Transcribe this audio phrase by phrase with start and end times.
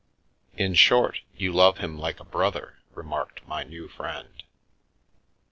[0.65, 4.41] "In short, you love him like a brother," remarked my new friend.